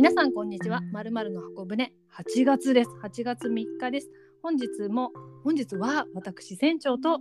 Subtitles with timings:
[0.00, 0.80] 皆さんこんにちは。
[0.92, 2.90] まるまるの箱舟8月です。
[3.04, 4.10] 8月3日です。
[4.42, 5.10] 本日も
[5.44, 7.18] 本日は私船長と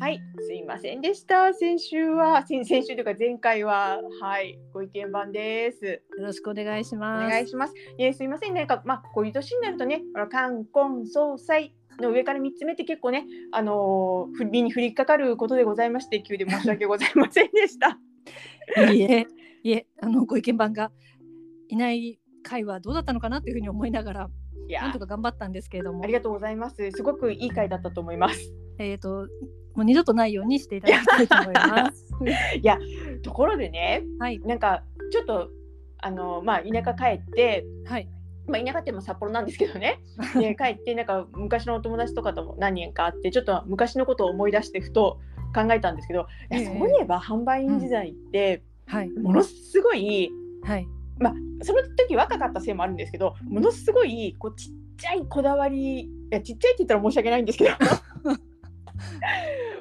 [0.00, 1.52] はい、すいませんでした。
[1.52, 5.84] 先週は、先先週というか前回は、はい、ご意見番です。
[5.84, 7.30] よろしくお願いしおます。
[7.30, 7.74] 願いします。
[7.98, 17.98] えすいません、なんか、まあ、こういう年になるとね、冠婚葬祭の上から三つ目って結構ね、あのー、振りに降りかかることでございまして、急で申し訳ございませんでした。
[18.90, 19.26] いいえ、
[19.64, 20.90] いえ、あのご意見番が
[21.68, 24.30] いない回はどうだったのかなというふうに思いながら、
[24.68, 24.82] いや。
[24.82, 26.02] なんとか頑張ったんですけれども。
[26.02, 26.90] あり、がとうございます。
[26.90, 28.52] すごくいい回だったと思います。
[28.78, 29.28] えっ、と
[29.74, 32.12] もう二度とないようにしていただきたいと思います。
[33.22, 34.38] ところでね、はい。
[34.40, 35.50] なんか、ちょっと、
[35.98, 38.08] あのまあ、田舎帰って、はい。
[38.46, 40.00] まあ、田舎っても札幌なんですけどね、
[40.34, 45.20] で帰ってなんか昔のお友達とかとも何人かあってちょっと昔のことを思い出してふと
[45.54, 46.66] 考えたんですけど、いやええ。
[46.66, 49.10] そういえば販売員時代ってはい。
[49.10, 50.30] ものすごい、
[50.64, 50.88] はい
[51.62, 57.70] その時若かったせいもあるんですけどものすごいこうちっちゃいこだわりいやちっちゃいって言ったら申し訳ないんですけど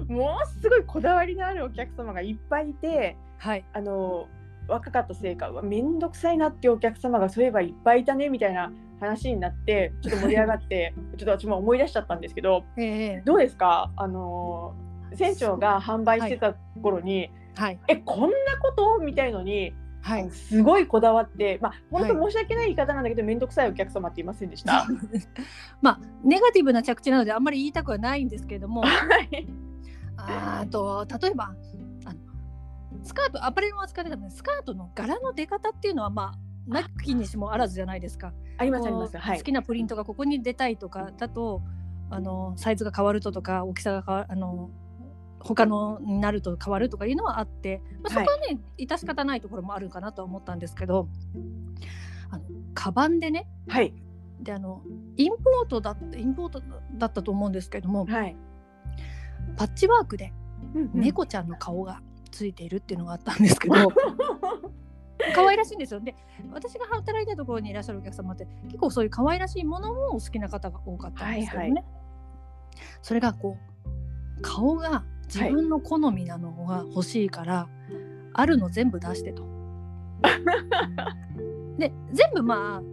[0.14, 3.66] ものすごいこだわりのあるお客様がいっぱいいてはい。
[3.74, 4.28] あの
[4.68, 12.84] 若かったせいか面倒くさいなっていうお客様がそういえばいっぱいいたねみたいな話になってちょっと盛り上がって ちょっと私も思い出しちゃったんですけどえ
[13.18, 13.22] え。
[13.26, 13.92] どうですか？
[13.96, 14.76] あの
[15.16, 17.80] 船長が販売してた頃に、はい。
[17.88, 19.00] えこんなこと？
[19.00, 20.30] みたいのに、はい。
[20.32, 24.88] すごいこだわってまあ本当は申し訳ない言い方なんだけど面倒くさいお客様っていませんでした。
[25.82, 28.98] まあネガティブな着地なのであんまり言いたくはないんですけれども、 は
[29.32, 29.48] い
[30.18, 31.56] あと例えば
[32.06, 32.20] あの
[33.04, 38.34] スカートアパレルも扱ってたのでスカートの柄の出方っていうのはまあなきにしもあらずじゃないですか。
[38.58, 39.18] ありますあります。
[39.18, 39.44] はい好。
[39.44, 41.62] きなプリントがここに出たいとかだと
[42.10, 44.70] あのサイズが変わるととか大きさが変わあの
[45.44, 51.08] 他のになると変わるとかいうのはあって、まあ、そこはね、致し方ないところもあるかなとは思ったんですけど
[52.30, 53.94] あのカバンでねはい
[54.42, 54.82] であの
[55.18, 56.64] インポートだインポート
[56.96, 58.36] だったと思うんですけどもはい。
[59.58, 60.34] パッチワークで
[60.94, 62.02] 猫ちゃんの顔が
[62.32, 63.76] ついているっていうのがあったんですけど
[65.36, 66.00] 可愛らしいんですよ。
[66.00, 66.16] で
[66.52, 71.70] 私が働いたところにいらっしゃるお客様って結構そういう可愛らしいものもお好きな方が多かったんですけどね。
[71.70, 71.84] はいは
[73.02, 73.58] それがこ
[74.38, 77.70] う顔が自分の好みなのが欲しいから、
[78.34, 79.46] あるの全部出してと。
[81.78, 82.84] で全部まあ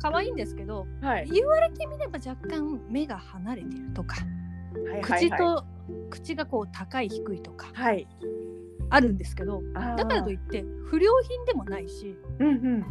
[0.00, 5.64] 可愛いんですけどはい言われてみれば若干目が離れてるとか、はいはい口と
[6.08, 8.06] 口がこう高い低いとかはい。
[8.92, 12.84] あるんですけどだからといって不良品でもないしうんうん。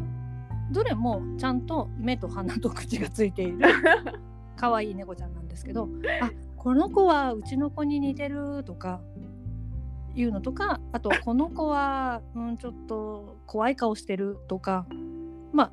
[0.71, 3.59] どれもちゃんと目と鼻と口がついている
[4.55, 5.89] 可愛い猫ちゃんなんですけど
[6.21, 9.01] あこの子はうちの子に似てるとか
[10.13, 14.85] いうのとかあと この子は、うん、ちょっと怖い顔してるとか
[15.53, 15.71] まあ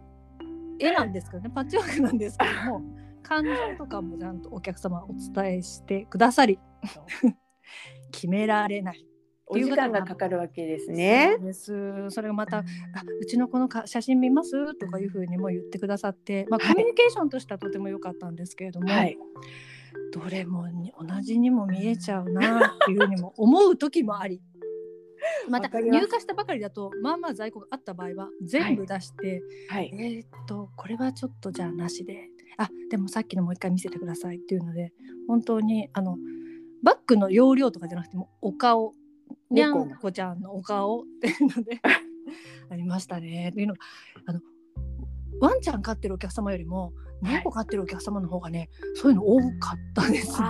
[0.79, 2.83] 絵なんですけどねパッチワークなんですけども
[3.23, 6.61] 感情とかもちゃんとお客様お伝えしてくださり
[8.13, 9.05] 決められない。
[9.49, 11.39] お時間がかかるわけですね。
[11.39, 12.65] ですそれがまたあ
[13.21, 14.75] うちの子のか写真見ます？
[14.77, 19.17] とかいうふうにも言ってくださって、まあ、はいコミュニケーションとしてはとても良かったんですけれども、はい。
[20.13, 24.41] どれもに同じにも見えちゃうなっていうふうにも思う時もあり。
[25.49, 29.91] また入荷したばかりだとまあまあ在庫があった場合は全部出して、はい。
[29.93, 32.29] えーっとこれはちょっとじゃあなしで。
[32.59, 34.95] あでもさっきのもう一回見せてくださいっていうので
[35.29, 36.17] 本当にあの
[36.83, 38.95] バッグの容量とかじゃなくてもお顔。
[39.51, 41.81] にゃ猫んこちゃんのお顔っていうので
[42.71, 43.51] ありましたね。
[43.51, 43.81] っていうのが
[44.27, 44.41] あの
[45.41, 46.93] ワンちゃん飼ってるお客様よりも
[47.23, 50.49] はい猫飼ってるお客様の方がね、そういうの多かったですね。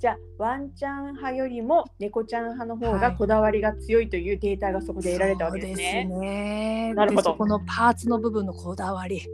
[0.00, 6.08] じゃあワンちゃん派よりも猫ちゃん派の方はいがこだわりが強いというデータがそこで得られたわけですね。
[6.10, 9.24] そうですねなるほどこのパーツの部分のこだわりっは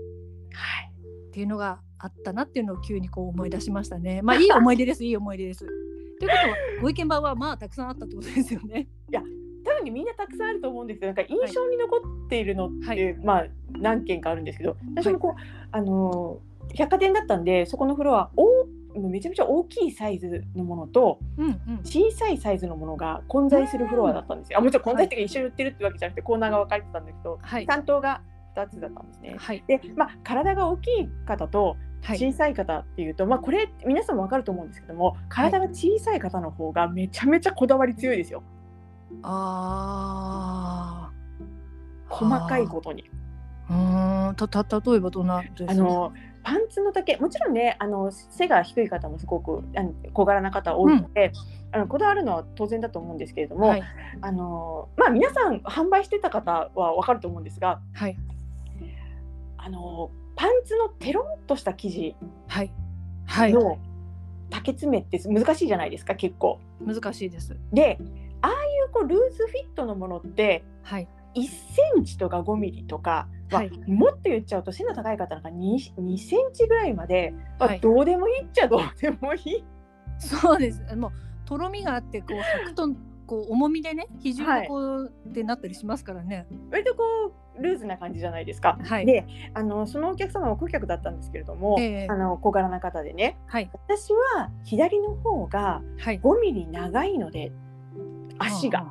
[0.82, 1.32] い。
[1.32, 4.20] ていうのがあったなっていうのを急にこう思い出しましたね。
[4.22, 5.60] まあいい思い出ですいい思い出です。
[5.60, 8.88] ということはご意見番はまあたくさんあったってことですよね。
[9.80, 13.14] にみんなたくさんあると思うんですけど、なんか印象に残っているのって、はい。
[13.24, 15.40] まあ何件かあるんですけど、私もこう、
[15.72, 18.66] あのー百貨店だったんで、そこのフロア大
[19.08, 21.78] めちゃめちゃ大きいサイズのものとうんうん。
[21.84, 24.58] 小さいサイズのものが混在するフロアだったんですよ。
[24.58, 27.66] あもちろん混在っていうか一緒に売ってるってわけじゃなくてコーナーが分かれてたんだけど、はい。
[27.66, 28.22] 担当が
[28.56, 29.36] 2つだったんですね。
[29.38, 29.64] はい。
[29.66, 32.18] で、まあ、体が大きい方とはい。
[32.18, 38.44] 小さい方っていうと、まあこれ皆さんも分かると思うんですけども体が小さい方の方がめちゃめちゃこだわり強いですよ
[39.22, 41.12] ああ。
[42.08, 43.10] 細かいことに。
[43.70, 44.34] うーん。
[44.36, 46.12] たた例えばどんなあの
[46.42, 47.16] パンツの丈。
[47.18, 51.32] もちろんねあの背が低い方もすごくあの小柄な方多いので、
[51.72, 53.82] あのこだわるのは当然だと思うんですけれども、はい。
[54.20, 58.16] あのまあ皆さん販売してた方は分かると思うんですがはい。
[59.58, 62.16] あのパンツのテロンとした生地
[63.28, 63.78] の
[64.50, 66.60] 丈詰めって難しいじゃないですか結構。
[66.80, 67.56] 難しいです。
[67.72, 67.98] で
[68.42, 68.54] ああい
[68.88, 71.08] うこうルーズフィットのものってはい。
[71.34, 73.70] 1センチとか5ミリとか、まあはい。
[73.86, 77.80] もっと言っちゃうと背の高い方なんか 2, 2センチぐらいまで、まあはい。
[77.80, 79.64] どうでもいいっちゃどうでもいい。
[80.18, 80.82] そうです。
[80.96, 81.12] もう
[81.44, 82.88] とろみがあってこう履くと
[83.26, 86.46] こう重みでね比重がこう、ってなったりしますからね。
[86.70, 87.02] 割とこ
[87.58, 88.78] うルーズな感じじゃないですか。
[88.82, 89.06] はい。
[89.06, 92.06] であのそのお客様は顧客だったんですけれども、ええ。
[92.08, 93.38] あの小柄な方でね。
[93.46, 93.70] はい。
[93.72, 96.20] 私は左の方がはい。
[96.20, 97.52] 5ミリ長いので
[98.38, 98.86] 足が。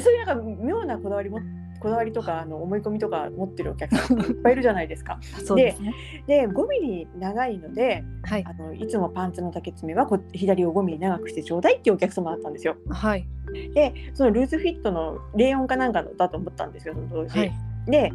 [0.00, 1.40] そういうなんか妙なこだわりも
[1.80, 5.18] こだわりとかあの思い込みとか持ってるお客さん いっぱいいるじゃないですか。
[5.56, 5.94] ですね。
[6.26, 8.44] で5ミリ長いのではい。
[8.46, 12.76] あのいつもパンツの丈詰めはこ左を5ミリ長くしてちょうだいっていうお客様だったんですよ。
[12.88, 13.26] はい。
[13.74, 17.38] でそのルーズフィットのレーヨンかなんかだと思ったんですよその当時。
[17.38, 17.52] はい。
[17.86, 18.12] で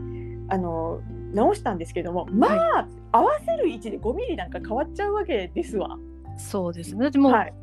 [0.49, 1.01] あの
[1.33, 5.97] 直したんですけどもまあ、合わせる位置で5ミリなんか変わっちゃうわけですわ。
[6.37, 7.01] そうですね。
[7.01, 7.53] だってもう、はい、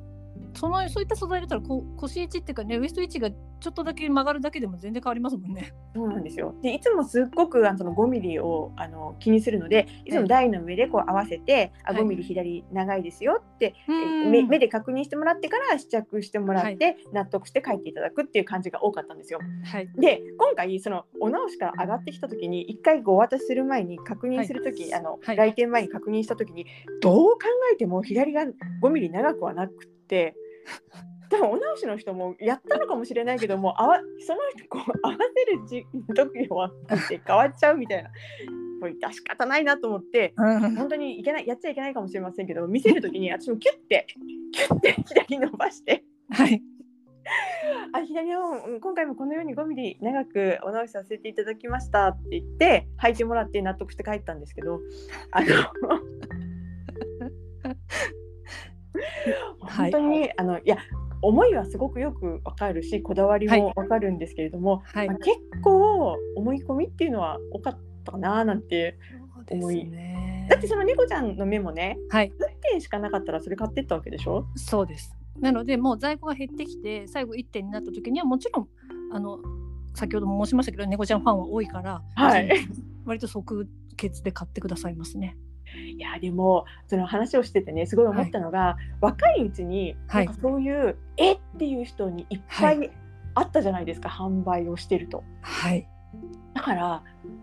[0.54, 3.30] そのそういった素材だったらこう腰位置っていうかねウエスト位置が
[3.64, 5.72] ちょっとだけ曲がるだけでも全然変わりますもんね。
[5.94, 6.54] そうなんですよ。
[6.60, 19.40] でいつもすっごくあのその5ミリをあの気にするのでいつも台の上でこう合わせて、あはい5ミリ左長いですよって、うん目目で確認してもらってから試着してもらって、納得して帰っていただくっていう感じが多かったんですよ。
[19.64, 26.66] はいで今回そのお直しから上がってきた時に一回ご渡しする前に確認する時、あの、はい来店前に確認した時に
[27.00, 27.38] どう考
[27.72, 28.44] えても左が
[28.82, 30.36] 5ミリ長くはなくって。
[31.30, 38.10] 多分お直しの人もやったのかもしれないけどもあわその人こう合わせるじ時はって変わっちゃうみたいな。
[38.80, 40.76] これ致し方ないなと思ってうん。
[40.76, 44.06] 本当にいけないやっちゃいけないかもしれませんけど見せる時に私もキュッて
[44.52, 46.04] キュッて左伸ばして。
[46.30, 46.62] はい。
[47.92, 54.80] あ左をうん今回もこのように5ミリ長くお直しさせていただきましたって言って履いてもらって納得して帰ったんですけど
[55.30, 55.46] あの
[59.76, 60.78] 本当に、あのいや
[61.22, 65.08] 思いはすごくよくわかるしこだわりもわかるんですけれども、はい。
[65.08, 68.98] まあ、結構思い込みっていうのは多かったかななんて
[69.30, 70.46] そうですね。
[70.50, 72.28] だってその猫ちゃんの目もねはい。
[72.28, 74.46] 1点しかなかったらそれ買ってったわけでしょ？
[74.56, 75.16] そうです。
[75.40, 78.68] なのでもう在庫が減ってきて最後1点になった時にはもちろん
[79.12, 79.38] あの
[79.94, 82.50] 先ほども申しましたけど猫ちゃんファンは多いから、はい。
[83.06, 83.66] 割と即
[83.96, 85.36] 決で買ってくださいますね。
[85.76, 91.32] いやでもその話をしててねすごい思ったのが、若いうちにはいなんかそういう、え？
[91.32, 92.90] っていう人にいっぱい
[93.34, 95.24] あったじゃないですか、販売をしてると。
[95.40, 95.88] はい。
[96.54, 97.02] だから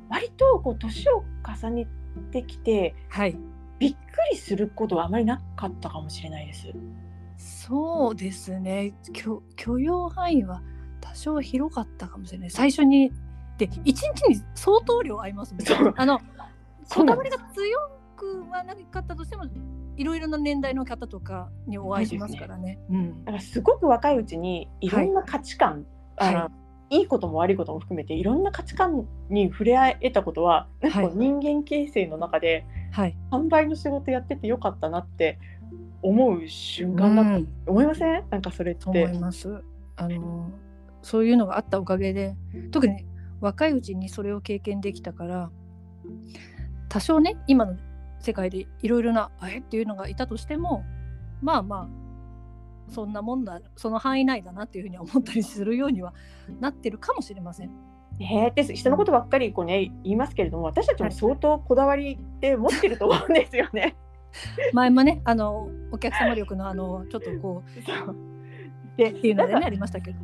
[0.09, 1.87] 割とこう年を重ね
[2.31, 3.37] てきてはい。
[3.79, 3.97] びっく
[4.31, 6.71] りすることはあまりなかったかもしれないです。
[7.37, 8.93] そうですね。
[9.11, 10.61] 許許容範囲は
[11.01, 12.51] 多少広かったかもしれない。
[12.51, 13.11] 最初に
[13.57, 15.93] で1日に相当量合いますもんそう。
[15.97, 16.19] あの
[16.93, 17.63] こだわりが強
[18.21, 19.45] くはなかったとしても
[19.97, 22.79] いろいろな年代の方とかにお会いしますからね。
[22.89, 23.25] うん。
[23.25, 25.85] だからすごく若いうちにいろんな価値観、
[26.17, 26.35] はい。
[26.35, 26.51] あの
[26.89, 35.39] いいことも悪いことも含めていろんな価値観に触れ合えたことはなんか人間形成の中ではい、販売の仕事やっててよかったなって
[36.01, 37.47] 思う瞬間だった、うん。
[37.67, 38.23] 思いません？
[38.29, 39.63] なんかそれっと思ています。
[39.95, 40.51] あの
[41.01, 42.35] そういうのがあったおかげで
[42.71, 43.05] 特に
[43.39, 45.49] 若いうちにそれを経験できたから
[46.89, 47.77] 多少ね今の
[48.21, 50.83] 世界でいろいろなあれっていうのがいたとしても
[51.41, 56.13] まあまあそんなもんだその範囲内だなっていうふうに思ったりするようには
[56.59, 57.71] なってるかもしれません。
[58.19, 63.95] ねで人のことばっかりこう、ね、言いますけれども私たちも相当こだわりって持ってると思うんですよね。
[64.73, 68.15] 前もねあのお客様力のあのちょっとこ そうう
[68.97, 70.19] でっていうのでねありましたけど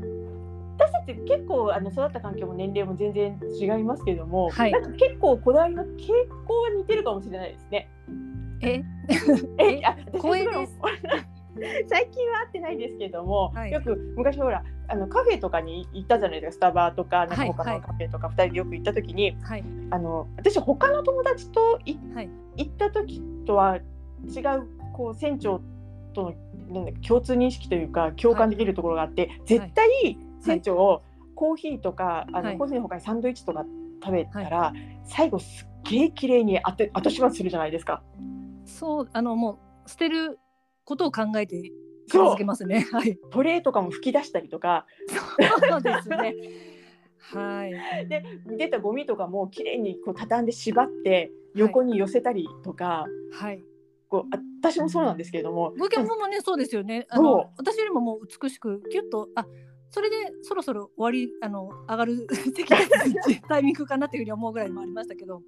[0.77, 4.71] 私たち結構あの育った環境も年齢も全然違いますけれども、はい。
[4.71, 6.07] なんか結構こだわりの傾
[6.45, 7.89] 向は似てるかもしれないですね。
[8.61, 8.83] え？
[9.59, 9.81] え？
[9.85, 10.79] あです。
[11.87, 13.71] 最近は会ってないんですけれども、はい。
[13.71, 16.67] よく昔ほらあのカフェとかに行ったじゃないですか。
[16.67, 17.79] スタバとかなんかはい他はい。
[17.81, 19.63] のカフェとか2人でよく行った時に、はい。
[19.89, 22.29] あの私他の友達といはい。
[22.57, 23.83] 行った時とは違う
[24.93, 25.61] こう船長
[26.13, 26.23] と
[26.69, 31.03] のなん共通認識というか共感できるところがあって、絶対船長を
[31.35, 33.65] コーヒーとか、あのはいコーヒーの他にサンドイッチとか
[34.03, 34.73] 食べたら、
[35.05, 38.03] 最後すっげえ綺麗に後後始末するじゃないですか。
[38.65, 40.39] そうあのもう捨てる
[40.83, 41.71] ことを考えて
[42.11, 42.87] 片付けますね。
[42.91, 43.17] はい。
[43.31, 44.85] トレーとかも吹き出したりとか
[45.69, 46.35] そうですね。
[47.33, 48.07] はい。
[48.07, 53.63] で出たゴミとかも綺麗にこう畳んで縛って横に寄せたりとか、はい。
[54.09, 57.05] こうあ私もそうなんですけれどもご結婚もね、そうですよね。
[57.09, 59.45] あの私よりももう美しくキュッとあ
[59.89, 62.27] それでそろそろ終わりあの上がる
[63.47, 65.41] タイミングかなっていうふうに思うぐらいもありましたけど。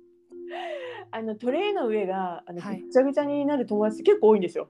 [1.11, 2.81] あのトレイの上があのはい。
[2.81, 4.69] ぐっちゃぐちゃになる友達結構多いんですよ。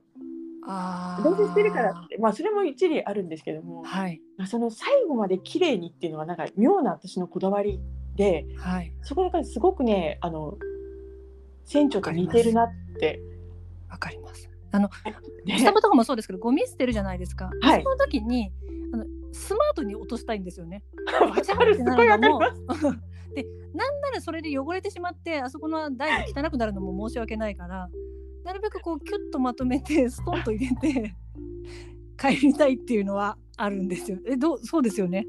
[0.65, 4.21] あ同棲してるからってまあそれも一理あるんですけども、はい。
[4.37, 7.79] まあその最後まで綺麗にっていうのはなんか妙な私のこだわり
[8.15, 8.93] ではい。
[9.01, 10.57] そこだからすごくねあの
[11.65, 13.21] 船長と似てるなって。
[13.89, 14.49] わかります。
[14.71, 14.89] あの
[15.45, 15.57] ね。
[15.57, 17.83] スタバとかもそうですけどゴミ捨てるじゃないですか、はい。
[17.83, 18.51] その時に
[18.93, 20.83] あのスマートに落としたいんですよね。
[21.21, 21.75] わかる。
[21.75, 22.81] すごいわかります。
[23.35, 27.87] でなんならそれで汚れてしまってあそこの台が汚くなるのも申し訳ないから
[28.43, 31.15] なるべくこうキュッとまとめて ストンと入れて
[32.17, 34.17] 帰りたいっていうのはあるんですよ。
[34.25, 35.25] えどうそうですよね。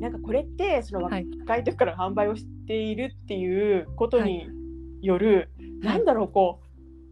[0.00, 1.26] なんかこれってそのはい。
[1.40, 4.48] 若い時から販売をしているっていうことはに
[5.00, 5.50] よる、
[5.82, 5.96] はい。
[5.96, 6.63] なんだろうこう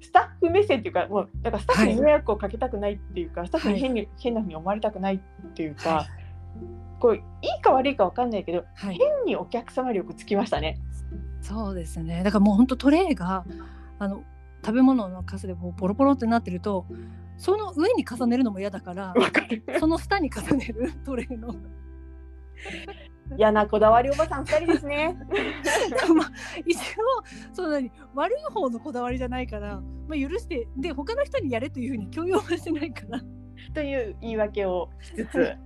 [0.02, 5.18] スタッフ目線っていうかもうなんかスタッフに迷惑をかけたくないっていうか、スタッフに変に、 変なふうに思われたくないっ
[5.54, 6.06] ていうか、は
[6.98, 10.78] こういいか悪いかわかんないけどはい、変にお客様力つきましたね。
[11.40, 12.22] そうですね。
[12.24, 13.44] だからもう本当トレイが
[13.98, 14.24] あの
[14.64, 16.86] 食べ物のカスでボロボロってなってると
[17.36, 19.14] その上に重ねるのも嫌だから。
[19.78, 21.54] その下に重ねるトレイの。
[23.38, 25.16] 嫌なこだわりおばさん二人ですね。
[26.16, 26.30] まあ
[26.66, 26.80] 一応
[27.52, 33.20] そんなに悪い方のこだわりじゃないから、まあ、許してで他の人にやれというふうに強要はしてないから。
[33.74, 35.56] という言い訳をしつつ、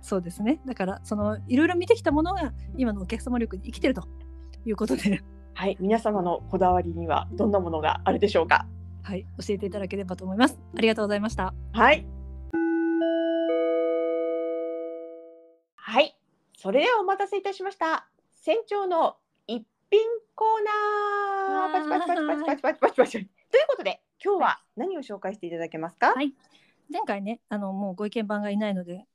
[0.00, 0.60] そうですね。
[0.64, 4.06] だからそのいろいろ見てきたものが今のお客様力に生きてると
[4.64, 5.22] いうことで、
[5.54, 5.76] はい。
[5.80, 8.66] 皆様のこだわりにはどんなものがあるでしょうか？
[9.02, 10.58] はい、教えていただければと思います。
[10.76, 11.52] ありがとうございました。
[11.72, 12.06] はい。
[15.74, 16.16] はい。
[16.62, 18.06] それではお待たせいたしました。
[18.34, 19.16] 船長の
[19.48, 20.00] 一品
[20.36, 20.48] コー
[21.58, 21.88] ナー。
[21.90, 23.12] パチパチパチパチパチパチパチパチ。
[23.12, 23.26] という
[23.66, 26.12] ことで、今日は何を紹介していただけますか？
[26.14, 26.32] はい
[26.88, 29.06] 前回ねあのもうご意見番がいないので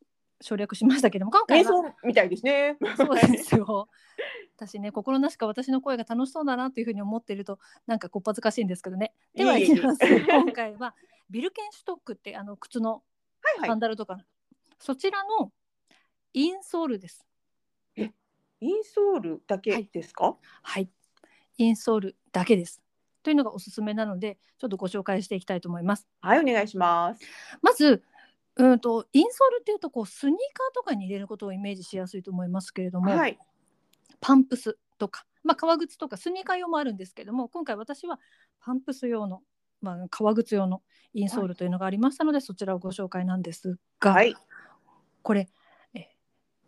[0.41, 2.75] 省略しましたけども 今回瞑は想みたいですね。
[2.97, 3.87] そうですよ
[4.57, 10.95] 私ね心なしか私の声が楽しそうだなというふうに思っているとなんかこっぱずかしいんですけどねではいきます今回は
[11.29, 13.03] ビルケンシュトックってあの靴の
[13.43, 13.77] サはいはい。
[13.77, 14.17] ンダルとか、
[14.79, 15.53] そちらの
[16.33, 17.25] インソールです。
[18.59, 20.35] インソールだけですか？
[20.63, 20.89] はい。
[21.57, 22.81] インソールだけです。
[23.23, 26.07] というのがおすすめなので、ちょっとご紹介していきたいと思います。
[26.21, 27.21] はい、お願いします。
[27.61, 28.03] まず、
[28.55, 33.37] うんとインソールっていうとこうスニーカーとかに入れることをイメージしやすいと思いますけれども、はい。
[34.19, 38.19] パンプスとか、まあ、革靴とかスニーカー用もあるんですけども今回私は
[38.59, 39.43] パンプス用の、
[39.81, 40.81] まあ、革靴用の
[41.13, 44.33] インソールというのがありましたので、そちらをご紹介なんですが、はい。
[45.21, 45.47] これえ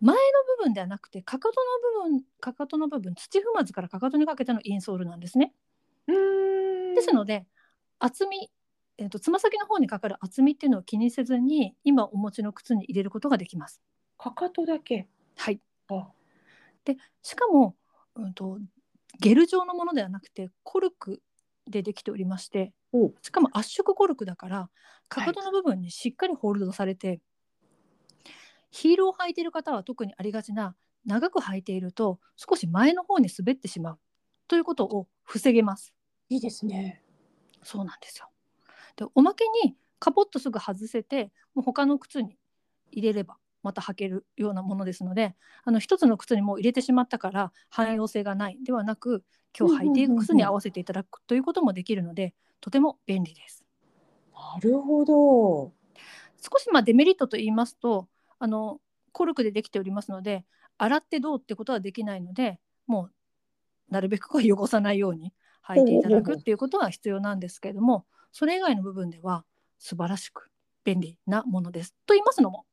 [0.01, 0.21] 前の
[0.57, 1.55] 部分ではなくてかかと
[2.03, 5.53] の部分かかとの部分土踏まずからかかとにかけてのインソールなんですね。
[6.07, 7.45] ですので
[7.99, 8.49] 厚み
[8.97, 13.81] えーとつま先の方にかかる厚みっていうのを気にせずに今お持ちの靴に入れることができます。
[14.17, 15.07] かかとだけ。
[15.37, 16.09] はい、あ
[16.83, 17.75] でしかも、
[18.15, 18.59] うん、と
[19.19, 21.21] ゲル状のものではなくてコルク
[21.67, 24.69] でできておりましておしかも圧縮コルクだから
[25.07, 27.19] かかとの部分にしっかりホールドされて、
[28.71, 33.99] ヒールを履いている方は特にありがちな長く履いていると少し前の方に滑ってしまう
[34.47, 35.93] ということを防げます。
[36.29, 37.03] いいですね。
[37.63, 38.29] そうなんですよ。
[38.95, 42.37] でおまけにカポッとすぐ外せてもう他の靴に
[42.91, 49.23] 入れればまた履けるようなものですのであの一つの靴にもう入れてしまったから汎用性がないではなく
[49.57, 53.65] 今日履いていく靴に合わせていただくということもできるのでとても便利です。
[54.33, 55.73] なるほど。
[56.41, 58.07] 少しまあデメリットと言いますと
[58.39, 58.79] あの
[59.11, 60.45] コルクでできておりますので
[60.77, 63.11] 洗ってどうってことはできないのでもう
[63.89, 65.33] なるべくこう汚さないように
[65.67, 69.45] 履いていただくっていうことは必要なんですけれどもそれ以外の部分では
[69.77, 70.49] 素晴らしく
[70.83, 71.93] 便利なものです。
[72.05, 72.65] と言いますのも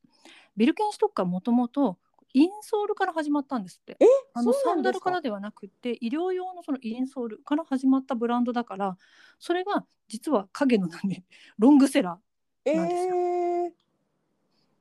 [0.57, 1.99] ビルケンシュトックはもともと
[2.33, 3.97] インソールから始まったんですって。
[4.01, 4.93] え、あのサンダ。
[4.93, 8.97] ルからではなくて医療用のそのインソールから始まったブランドだから
[9.39, 11.25] それが実は影の何
[11.59, 13.87] ロングセラーなんですよえー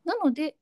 [0.06, 0.56] なので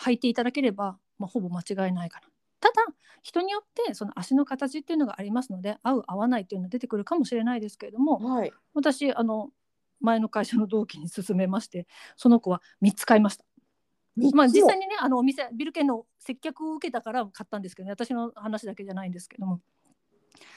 [0.00, 2.28] 履いていただければ、まあ、ほぼ間違いないかな。
[2.60, 8.52] ただ人によってその足の形っていうのがありますので合う合わないっていうのが出てくるかもしれないですけれどもはい。
[8.74, 9.50] 私あの
[10.00, 11.86] 前の会社の同期に勧めまして
[12.16, 13.44] その子は3つ買いました。
[14.32, 19.60] まあ、実際にねあのお店ビルケンの接客を受けたから買ったんですけどね私の話だけじゃないんですけども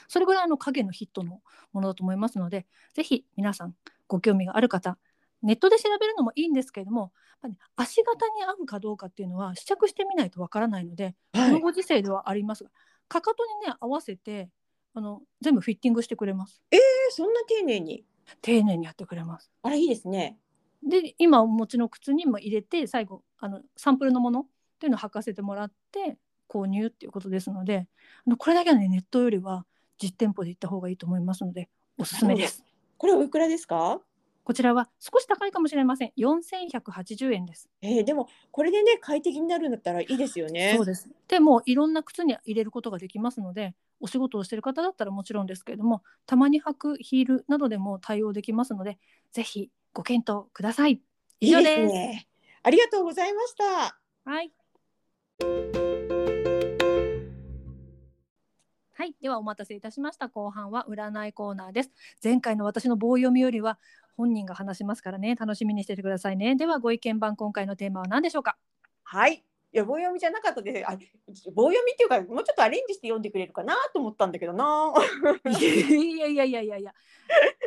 [0.07, 1.41] それぐらいあの影のヒットの
[1.73, 3.75] ものだと思いますのでぜひ皆さん
[4.07, 4.97] ご興味がある方
[5.41, 12.69] ネットで調べるのもいいんですけれどもやっぱりね足型に合うかどうかっていうのは試着してみないとわからないのでこはいのご時世ではありますが
[13.07, 14.49] かかとにね合わせて
[14.93, 16.77] あの全部フィッティングしてくれますえ
[17.11, 18.03] そんな丁寧に？
[18.41, 20.37] 丁寧にやってくれますあらいいですね。
[20.81, 24.45] で今お持ちの靴にも入れて最後あのサンプルのものっ
[24.79, 26.17] ていうのを履かせてもらって
[26.47, 27.87] 購入っていうことですので
[28.25, 29.65] あのこれだけはねネットよりは
[30.01, 32.63] 実店舗で行った方がいいと思いますのでおすすめです。
[32.97, 34.01] これおいくらですか？
[34.49, 36.11] こちらは少し高いかもしれません。
[36.17, 37.69] 4180円です。
[37.83, 40.73] えー、でもこれでね快適になるんだったらいいですよね。
[40.75, 41.07] そうです。
[41.27, 48.97] でもいろんな靴に入れることができますので、お仕事をしている方だったらもちろんですけれども、たまに履くヒールなどでも対応できますので、
[49.33, 50.99] ぜひご検討ください。
[51.41, 51.81] 以上いいです。
[51.81, 52.27] ですね。
[52.63, 53.99] ありがとうございました。
[54.25, 54.51] はい。
[58.99, 60.27] はい、ではお待たせいたしました。
[60.27, 61.91] 後半は占いコーナーです。
[62.21, 63.79] 前回の私の棒読みよりは
[64.17, 66.55] 本人が話しますからね、楽しみにしててくださいね。
[66.55, 68.57] ではご意見番今回のテーマは何でしょうか？
[69.03, 69.43] はい。
[69.71, 70.89] いや棒読みじゃなかったです。
[70.89, 70.97] あ
[71.53, 74.93] 棒読みっていうかもうちょっとアレンジして読んでくれるかなと思ったんだけどな。
[75.45, 76.93] いやいやいやいやいや。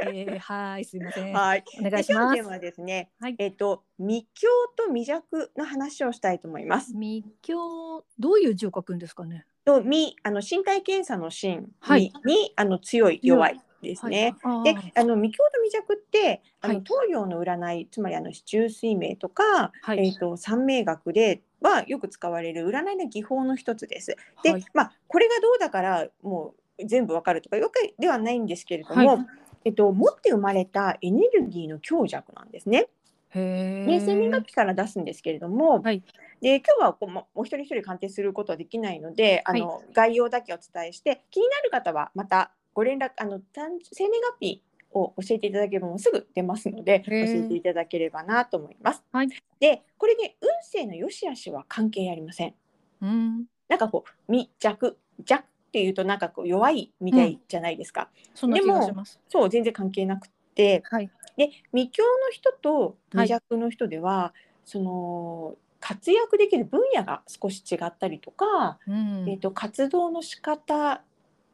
[0.05, 1.33] えー、はい、すいません。
[1.33, 1.65] はい。
[1.79, 6.93] お願いしますではですね、はいえっ、と密教と未弱の話をしたいと思います。
[6.97, 9.47] 密教どういう字を書くんですかね？
[9.65, 14.37] とみあの身体検査の身、はいみにあの強い弱いですね。
[14.43, 14.75] はい。
[14.75, 24.17] であの未教と未弱ってあの、はい東洋の占いつまりあの四柱推命とか、はいえっ、と三名学ではよく使われる占いの技法の一つです。
[24.43, 29.27] で、はいまあこれがどうだからもう全部わかるとかいうわけではないんですけれども、はい
[29.65, 32.89] えっと持って生まれたエネルギーの強弱なんですね。
[33.31, 34.49] へで生年え月。
[34.49, 36.03] 日から出すんですけれども、はい
[36.43, 44.63] で今日はこうもお一人一人鑑定することはできないのであの、概要だけお伝えして気になる方はまたご連絡あの誕生年月日
[44.93, 49.03] を教えていただければもうすぐ出ますので教えていただければなと思います。
[49.13, 49.29] はい
[49.61, 52.55] でこれで運勢の良し悪しは関係ありません。
[53.01, 53.45] うん。
[53.69, 58.11] なんかこう未弱弱っていうとなんかこう弱いみたいじゃないですか。
[58.35, 58.93] そんでも。
[59.29, 61.09] そう全然関係なくってはい。
[61.37, 69.29] で未教の人とはい未弱の人では、その活躍できる分野が少し違ったりとか、うん。
[69.29, 71.03] えー、と活動の仕方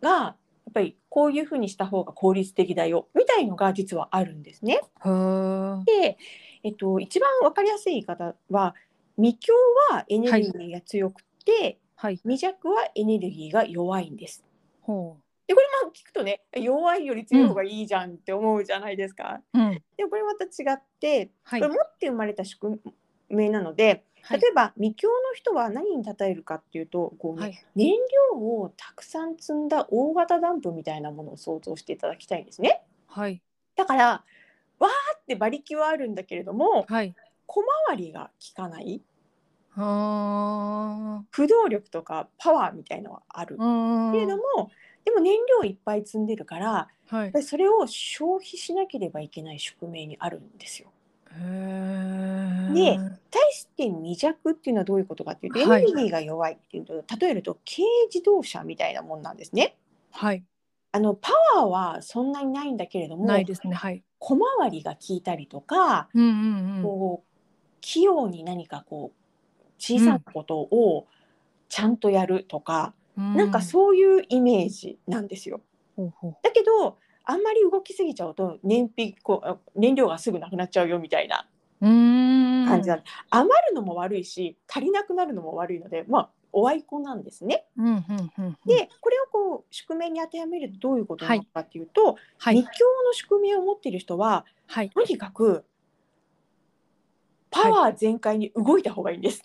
[0.01, 0.35] がや
[0.69, 4.81] っぱりこういうふうにした方が効率的だよみたいのが実はあるんですね。
[5.85, 6.19] で、
[6.63, 8.75] えっと一番わかりやすい言い方は
[9.17, 9.53] 未教
[9.91, 12.17] はエネルギーが強くて、はい。
[12.19, 14.45] 未弱はエネルギーが弱いんです。
[14.83, 19.41] ほでこれまあ聞くとね弱いより強い方がいいじゃんって思うじゃないですか。
[19.55, 19.59] う。
[19.59, 19.83] うん。
[19.97, 21.75] でもこれまた違ってはいこれ。
[21.75, 22.81] 持って生まれた宿
[23.29, 27.64] 命なので、はい例えば未教の人は何に例えるかっていうとこう、ねはい。
[27.75, 27.93] 燃
[28.33, 32.83] 料をたくさん積んだ大型ダンプみたいなものを想像していただきたいんですね。
[33.07, 33.41] はい。
[33.77, 34.25] だから
[34.79, 37.14] わーって馬力はあるんだけれどもはい。
[37.47, 39.01] 小回りが効かない
[39.77, 43.57] あ駆動力とかパワーみたいのはある。
[43.57, 44.71] けれども
[45.05, 50.91] でも燃料いっぱい積んでるからはいそれを消費しなければいけない宿命にあるんですよ。
[51.33, 52.75] へえ。
[52.75, 52.99] で
[53.31, 59.77] 対して未弱っていうのはどういうことかっていうと、はいエネルギーが弱いっていうと例えると軽自動車みたいなもんなんですね。
[60.11, 60.45] はい。
[60.91, 63.75] あのパワーはそんなにないんだけれどもないですね。
[63.75, 64.03] はい。
[64.19, 66.83] 小回りが効いたりとか、うんうんうん。
[66.83, 67.29] こう
[67.81, 71.07] 器用に何かこう小さなことを
[71.69, 75.61] ちゃんとやるとか、なんかそういうイメージなんですよ。
[75.97, 76.12] うん。
[76.43, 76.97] だけど
[77.31, 81.47] あんまり動きすぎちゃうと燃費こうあ燃料がすぐなくなっちゃうよみたいな。
[81.81, 87.67] 感じなんで、余るのも悪いし足りなくなるのも悪いのでまあおあいこなんですね。
[87.77, 88.03] うんうんうん
[88.38, 88.57] うん。
[88.67, 94.91] でこれをこう宿命に当てはめるとどういうことなのかっていうと、はい密教の宿命を持っている人ははい。
[94.91, 95.64] とにかく
[97.51, 99.45] パワー全開に動いた方がいいんです。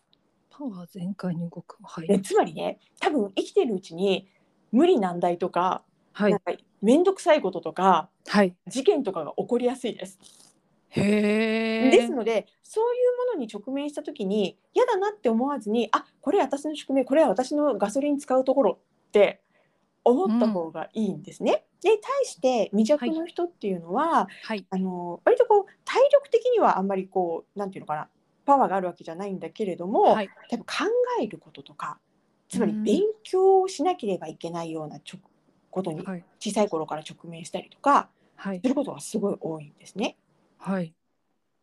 [0.50, 1.78] パワー全開に動く。
[1.84, 2.08] はい。
[2.08, 4.30] でつまりね多分生きてるうちに
[4.72, 6.39] 無理難題とか,、はいなん。
[6.39, 6.52] か
[6.84, 8.54] 面倒くさいこととかはい。
[8.67, 10.19] 事件とかが起こりやすいです。
[10.89, 11.89] へえ。
[11.89, 19.41] ですのでそういうものに直面した時に嫌だなって思わずにあこれ私の宿命これは私のガソリン使うところって
[20.04, 21.63] 思った方がいいんですね。
[21.82, 24.65] で対して未弱の人っていうのは、はい。
[24.69, 28.10] あの割とこう体力的にはあんまりこうなんていうのかな
[28.46, 30.30] パワーがあるわけじゃないんだけれども、はい。
[30.50, 30.69] 多分考
[31.22, 31.98] えることとか
[32.50, 35.17] つまりうん勉強をしなければいけないようなちょ
[35.74, 36.24] ことにはい。
[36.40, 38.68] 小さい頃から直面したりとかはいす。
[38.68, 40.18] ることがすごい多いんですね。
[40.60, 40.94] はい。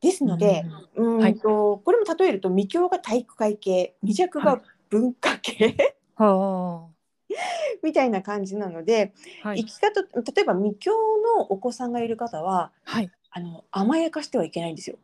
[0.01, 0.65] ですので、
[0.97, 6.89] うーんとこれも例えると未教が体育会系未弱はが文化系、は
[7.83, 9.13] みたいな感じなので、
[9.45, 9.49] あ。
[9.49, 9.65] はい。
[9.65, 10.93] 生き方例えば未教
[11.37, 13.11] のお子さんがいる方ははい。
[13.33, 14.99] あの甘やかしてはいけないんですよ。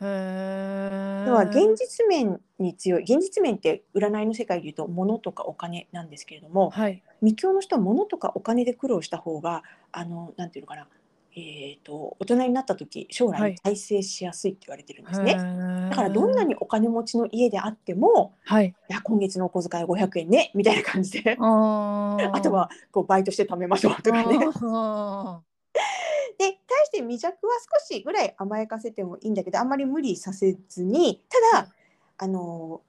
[0.00, 7.02] 要は現実面に強い現実面って占いの世界でいうと物とかお金なんですけれどもはい。
[7.20, 10.86] 未教の人は物とかお金で苦労した方があのなんていうのかな、
[11.34, 15.34] ええー、と大人になった時将はい来大成しやすいって言われてるんですね。
[15.34, 18.66] だだからどんなにお金持ちの家であってもはい。
[18.68, 24.38] いや今月のお小遣い500円ねみたいな感じであとはこうバイトして貯めましょうとかね。
[26.34, 31.68] あで対して未弱は少しぐらい甘やかせてもいいんだけどあんまり無理させずにただ
[32.18, 32.82] あの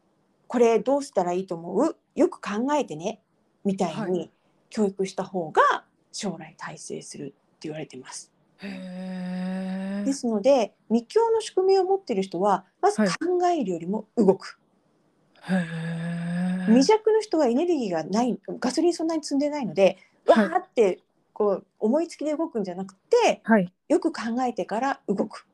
[0.47, 1.95] これどうしたらいいと思う？
[2.15, 3.21] よく考えてね
[3.63, 4.32] みたいはに
[4.69, 8.32] 教育した方が将来大成するって言われてます。
[8.60, 14.60] ですので未教の宿命を持っている人はまずはい考えるよりも動く。
[15.49, 15.54] え。
[15.54, 20.99] へ未弱の人はエネルギーがないガソリンそんなに積んでないのでわはいーって
[21.39, 23.73] こう思いつきで動くんじゃなくてはい。
[23.88, 25.47] よく考えてから動く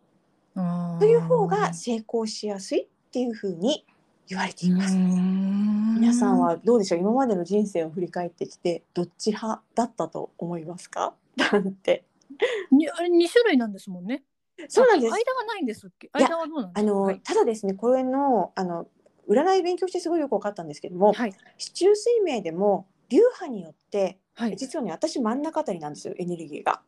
[0.56, 3.86] とという方が成功しやすいっていうふうに
[4.28, 4.95] 言われています。
[4.95, 7.00] 皆皆さんはどうでしょう？
[7.00, 11.13] 今までの人生を振り返ってきてどっち派だったと思いますか？
[11.38, 12.04] なんて。
[12.71, 14.24] にあれ二種類なんですもんね。
[14.67, 16.71] そうなんですあ間がないんです間はどうなん。
[16.74, 17.19] あの、はい。
[17.19, 18.88] ただですねこれのあの
[19.30, 21.34] 占い勉強してすごいよく分かったんですけども、はい。
[21.58, 24.56] 市中水明でも流派によってはい。
[24.56, 26.82] 実はね私真ん中あたりなんですよエネルギーが。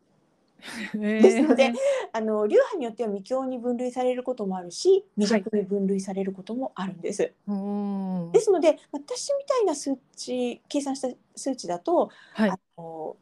[0.93, 1.71] でですので
[2.13, 7.31] あの流派によっては未教に分類されることもあるし未はい弱に分類されることもあるんです。
[7.47, 12.59] うんですので私みたいな数値計算した数値だと、はいあ。
[12.77, 13.15] の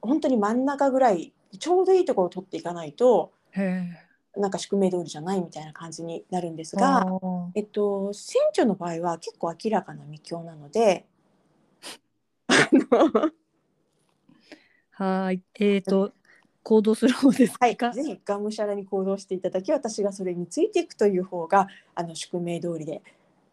[0.00, 6.80] 本当に真ん中ぐらいちょうどいいところを取っていかないとへなんか宿命通りじゃないみたいな感じになるんですえ。
[6.80, 7.04] が、
[7.54, 11.06] えっと、船長の場合は結構明らかな未教なので
[12.46, 13.30] あの
[14.98, 15.40] はい。
[15.60, 16.12] えっと
[16.64, 17.66] 行動する方ですか？
[17.66, 23.00] はい、ぜひがむしゃらに行動していただき私がそれについていくという方があの宿命通りで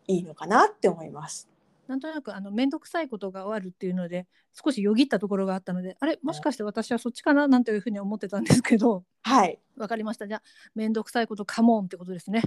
[0.08, 1.48] いいのかなって思います。
[1.88, 7.48] なんとなくあの面倒くさいことがあるっていうので少しよぎったところがあったのであれもしかして私はそっちかな？
[7.48, 10.42] なんていうふうに思ってたんですけどはいわかりましたじゃあ
[10.74, 12.42] 面倒くさいことカモンってことですね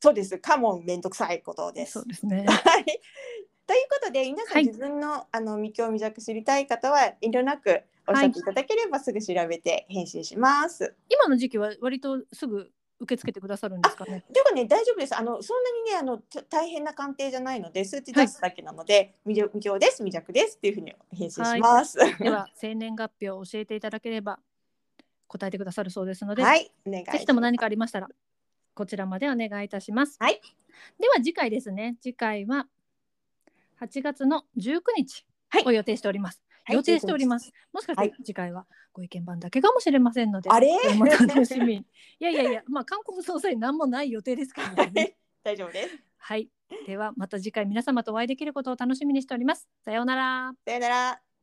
[0.00, 0.38] そうです。
[0.38, 1.92] カモンめんどくさいことです。
[1.94, 3.00] そうですねはい。
[3.66, 10.94] ということで皆さんはい自分の、あの未教未弱知りたい方は遠慮なくおっしゃっていただければすぐ調べて返信します。
[11.08, 14.24] 今の時期は割とすぐ受け付けてくださるんですかね？
[14.30, 15.16] でもね大丈夫です。
[15.16, 21.98] あのそんなにねあのた大変な鑑定じゃないので数値出すだけなので、未教未教です未弱ですっていうふうに返信します。
[21.98, 24.38] はでは生年月日を教えていただければ
[25.26, 27.12] 答えてくださるそうですので、いお願いします。
[27.12, 28.08] ぜひとも何かありましたら
[28.74, 30.16] こちらまでお願いいたします。
[30.20, 30.40] はい
[30.98, 31.96] では次回ですね。
[32.00, 32.66] 次回は
[33.84, 36.42] 8月の19日はいを予定しております。
[36.64, 37.52] はい予定しております。
[37.72, 40.72] もしかしてはい次回はご意見番だけかもしれませんので、あれ？
[41.26, 41.74] 楽しみに。
[41.76, 41.84] い
[42.20, 45.16] やいやいや、まあ韓国総裁何もない予定ですけどね。
[45.42, 45.98] 大丈夫です。
[46.16, 46.48] はい。
[46.86, 49.68] ではまた次回皆様とお会いできることを楽しみにしております。
[49.84, 50.52] さようなら。
[50.64, 51.33] さよなら。